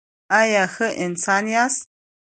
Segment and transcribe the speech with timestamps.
[0.39, 1.83] ایا ښه انسان یاست؟